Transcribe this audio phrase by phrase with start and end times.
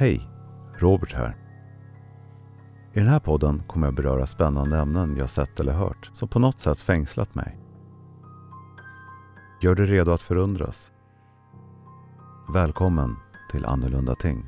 [0.00, 0.28] Hej!
[0.78, 1.36] Robert här.
[2.92, 6.38] I den här podden kommer jag beröra spännande ämnen jag sett eller hört som på
[6.38, 7.58] något sätt fängslat mig.
[9.62, 10.90] Gör dig redo att förundras.
[12.54, 13.16] Välkommen
[13.50, 14.46] till Annorlunda Ting.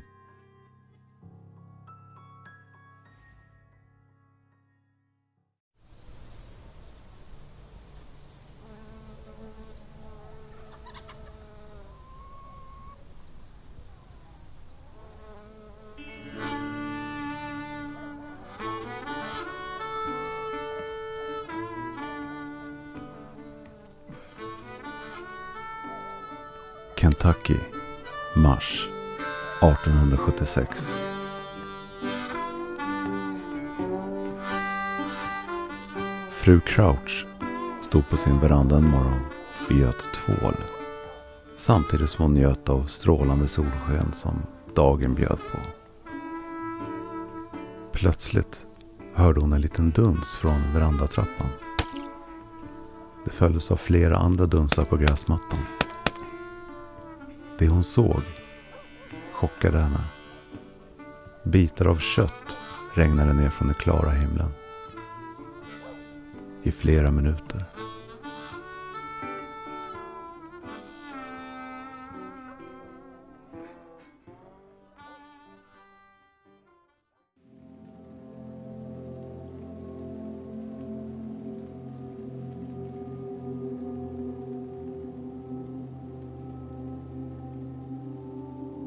[27.01, 27.57] Kentucky,
[28.35, 28.87] mars
[29.61, 30.93] 1876.
[36.31, 37.25] Fru Crouch
[37.81, 39.21] stod på sin veranda en morgon
[39.65, 40.53] och göt tvål.
[41.57, 44.41] Samtidigt som hon njöt av strålande solsken som
[44.75, 45.57] dagen bjöd på.
[47.91, 48.65] Plötsligt
[49.13, 51.47] hörde hon en liten duns från verandatrappan.
[53.25, 55.59] Det följdes av flera andra dunsar på gräsmattan.
[57.61, 58.21] Det hon såg
[59.31, 60.03] chockade henne.
[61.43, 62.57] Bitar av kött
[62.93, 64.49] regnade ner från den klara himlen.
[66.63, 67.65] I flera minuter.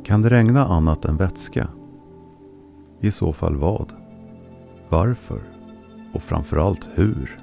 [0.05, 1.69] Kan det regna annat än vätska?
[3.01, 3.93] I så fall vad?
[4.89, 5.43] Varför?
[6.13, 7.41] Och framförallt hur?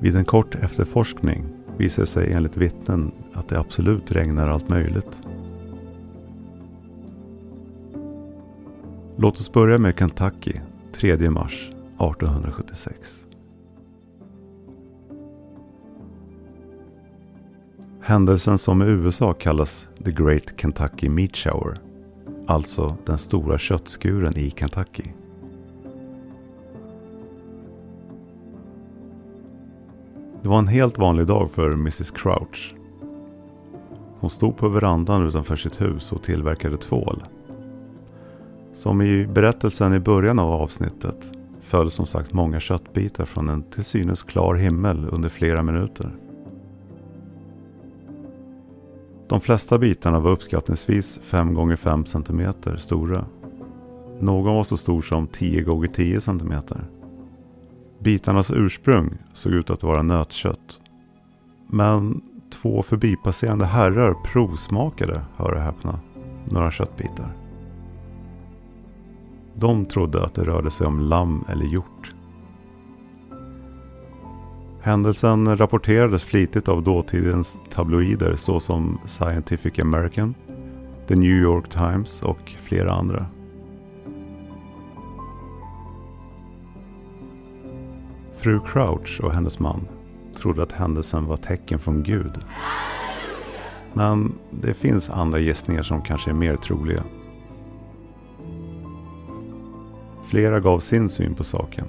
[0.00, 1.44] Vid en kort efterforskning
[1.76, 5.22] visar det sig enligt vittnen att det absolut regnar allt möjligt.
[9.16, 10.60] Låt oss börja med Kentucky
[10.92, 13.25] 3 mars 1876.
[18.06, 21.78] Händelsen som i USA kallas The Great Kentucky Meat Shower.
[22.46, 25.02] Alltså den stora köttskuren i Kentucky.
[30.42, 32.74] Det var en helt vanlig dag för Mrs Crouch.
[34.20, 37.24] Hon stod på verandan utanför sitt hus och tillverkade tvål.
[38.72, 43.84] Som i berättelsen i början av avsnittet föll som sagt många köttbitar från en till
[43.84, 46.25] synes klar himmel under flera minuter.
[49.28, 53.24] De flesta bitarna var uppskattningsvis 5 x 5 cm stora.
[54.20, 56.52] Någon var så stor som 10 x 10 cm.
[57.98, 60.80] Bitarnas ursprung såg ut att vara nötkött.
[61.66, 62.22] Men
[62.52, 66.00] två förbipasserande herrar provsmakade, hör och häpna,
[66.44, 67.36] några köttbitar.
[69.54, 72.15] De trodde att det rörde sig om lamm eller hjort.
[74.86, 80.34] Händelsen rapporterades flitigt av dåtidens tabloider såsom Scientific American,
[81.06, 83.26] The New York Times och flera andra.
[88.36, 89.88] Fru Crouch och hennes man
[90.36, 92.38] trodde att händelsen var tecken från Gud.
[93.92, 97.02] Men det finns andra gissningar som kanske är mer troliga.
[100.24, 101.86] Flera gav sin syn på saken.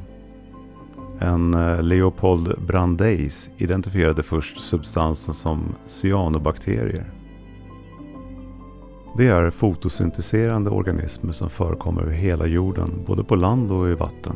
[1.20, 7.14] En eh, Leopold Brandeis identifierade först substansen som cyanobakterier.
[9.18, 14.36] Det är fotosyntiserande organismer som förekommer över hela jorden, både på land och i vatten.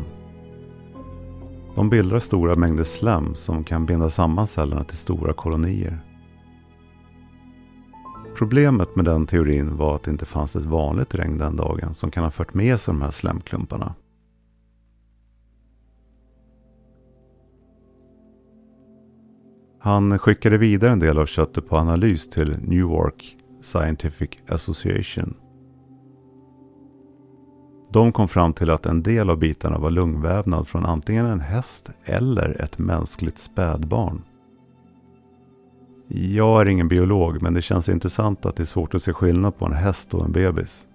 [1.75, 5.99] De bildar stora mängder slem som kan binda samman cellerna till stora kolonier.
[8.35, 12.11] Problemet med den teorin var att det inte fanns ett vanligt regn den dagen som
[12.11, 13.95] kan ha fört med sig de här slemklumparna.
[19.83, 25.33] Han skickade vidare en del av köttet på analys till Newark Scientific Association.
[27.93, 31.89] De kom fram till att en del av bitarna var lungvävnad från antingen en häst
[32.05, 34.21] eller ett mänskligt spädbarn.
[36.07, 39.57] Jag är ingen biolog men det känns intressant att det är svårt att se skillnad
[39.57, 40.87] på en häst och en bebis.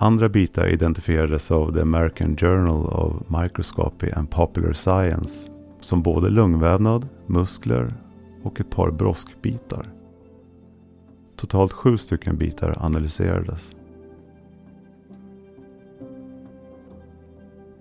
[0.00, 5.50] Andra bitar identifierades av The American Journal of Microscopy and Popular Science
[5.80, 7.94] som både lungvävnad, muskler
[8.42, 9.92] och ett par broskbitar.
[11.36, 13.76] Totalt sju stycken bitar analyserades.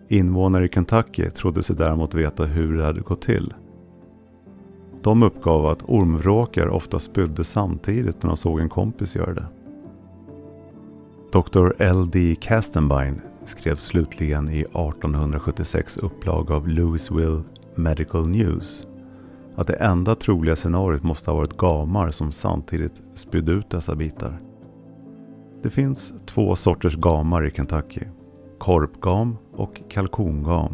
[0.08, 3.54] Invånare i Kentucky trodde sig däremot veta hur det hade gått till.
[5.02, 9.46] De uppgav att ormvråkar ofta spydde samtidigt när de såg en kompis göra det.
[11.32, 11.82] Dr.
[11.82, 12.36] L.D.
[12.42, 17.44] Castenbine skrev slutligen i 1876 upplag av Louisville
[17.76, 18.88] Medical News
[19.56, 24.40] att det enda troliga scenariot måste ha varit gamar som samtidigt spydde ut dessa bitar.
[25.64, 28.02] Det finns två sorters gamar i Kentucky.
[28.58, 30.74] Korpgam och kalkongam.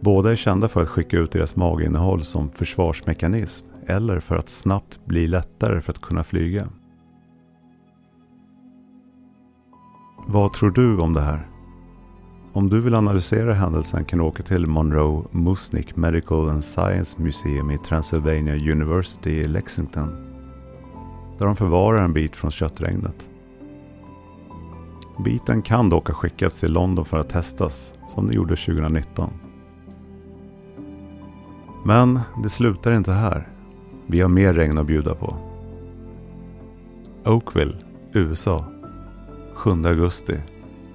[0.00, 5.00] Båda är kända för att skicka ut deras maginnehåll som försvarsmekanism eller för att snabbt
[5.04, 6.68] bli lättare för att kunna flyga.
[10.30, 11.48] Vad tror du om det här?
[12.52, 17.70] Om du vill analysera händelsen kan du åka till Monroe Musnick Medical and Science Museum
[17.70, 20.08] i Transylvania University i Lexington.
[21.38, 23.30] Där de förvarar en bit från köttregnet.
[25.24, 29.30] Biten kan dock ha skickats till London för att testas, som det gjorde 2019.
[31.84, 33.48] Men det slutar inte här.
[34.06, 35.36] Vi har mer regn att bjuda på.
[37.24, 37.74] Oakville,
[38.12, 38.64] USA.
[39.58, 40.36] 7 augusti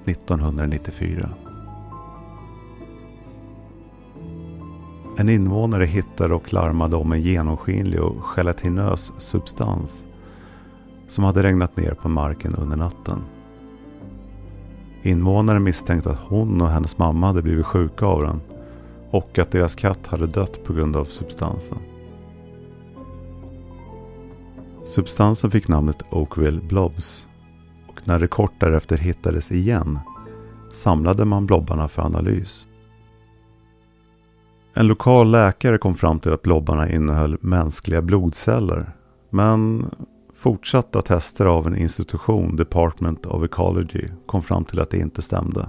[0.05, 1.29] 1994.
[5.17, 10.05] En invånare hittade och larmade om en genomskinlig och gelatinös substans
[11.07, 13.21] som hade regnat ner på marken under natten.
[15.01, 18.41] Invånaren misstänkte att hon och hennes mamma hade blivit sjuka av den
[19.11, 21.77] och att deras katt hade dött på grund av substansen.
[24.85, 27.27] Substansen fick namnet Oakville Blobs
[28.03, 29.99] och när det kort därefter hittades igen
[30.71, 32.67] samlade man blobbarna för analys.
[34.73, 38.91] En lokal läkare kom fram till att blobbarna innehöll mänskliga blodceller.
[39.29, 39.89] Men
[40.33, 45.67] fortsatta tester av en institution, Department of Ecology, kom fram till att det inte stämde.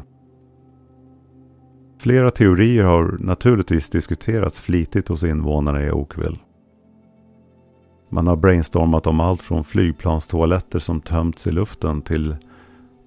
[2.00, 6.38] Flera teorier har naturligtvis diskuterats flitigt hos invånarna i Oakville.
[8.14, 12.37] Man har brainstormat om allt från flygplanstoaletter som tömts i luften till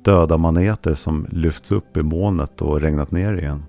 [0.04, 3.66] döda maneter som lyfts upp i molnet och regnat ner igen.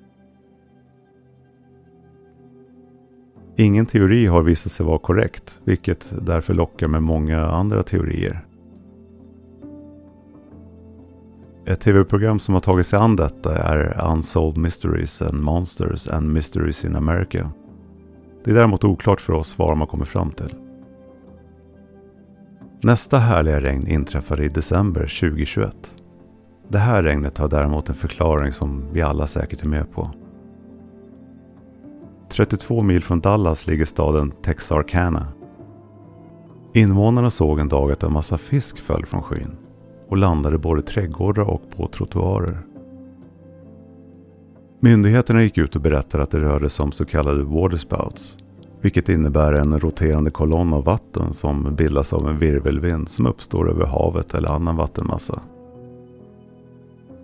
[3.57, 8.47] Ingen teori har visat sig vara korrekt, vilket därför lockar med många andra teorier.
[11.67, 16.85] Ett tv-program som har tagit sig an detta är Unsolved Mysteries and Monsters and Mysteries
[16.85, 17.51] in America.
[18.45, 20.55] Det är däremot oklart för oss vad de har kommit fram till.
[22.83, 25.95] Nästa härliga regn inträffade i december 2021.
[26.69, 30.11] Det här regnet har däremot en förklaring som vi alla säkert är med på.
[32.31, 35.27] 32 mil från Dallas ligger staden Texarkana.
[36.75, 39.57] Invånarna såg en dag att en massa fisk föll från skyn
[40.09, 42.59] och landade både i trädgårdar och på trottoarer.
[44.81, 48.39] Myndigheterna gick ut och berättade att det rörde sig om så kallade waterspouts,
[48.81, 53.87] vilket innebär en roterande kolonn av vatten som bildas av en virvelvind som uppstår över
[53.87, 55.43] havet eller annan vattenmassa.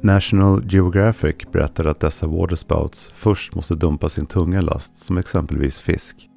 [0.01, 6.29] National Geographic berättar att dessa waterspouts först måste dumpa sin tunga last som exempelvis fisk.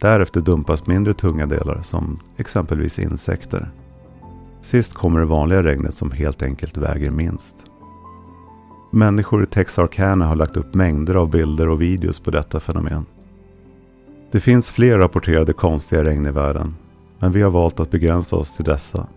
[0.00, 3.70] Därefter dumpas mindre tunga delar som exempelvis insekter.
[4.62, 7.56] Sist kommer det vanliga regnet som helt enkelt väger minst.
[8.92, 13.06] Människor i Texarkana har lagt upp mängder av bilder och videos på detta fenomen.
[14.30, 16.76] Det finns fler rapporterade konstiga regn i världen,
[17.18, 19.08] men vi har valt att begränsa oss till dessa.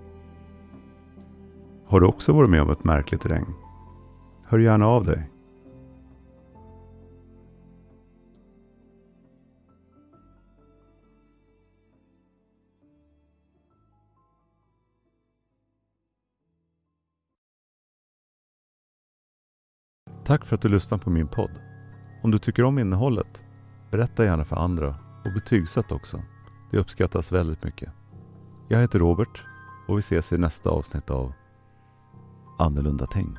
[1.85, 3.53] Har du också varit med om ett märkligt regn?
[4.45, 5.29] Hör gärna av dig.
[20.25, 21.51] Tack för att du lyssnar på min podd.
[22.23, 23.43] Om du tycker om innehållet,
[23.91, 24.95] berätta gärna för andra
[25.25, 26.21] och betygsätt också.
[26.71, 27.89] Det uppskattas väldigt mycket.
[28.67, 29.43] Jag heter Robert
[29.87, 31.33] och vi ses i nästa avsnitt av
[32.59, 33.37] Annorlunda tänk.